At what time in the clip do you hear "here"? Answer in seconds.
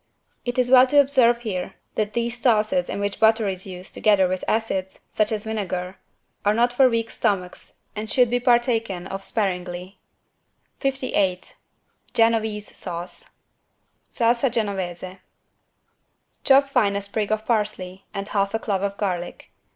1.43-1.75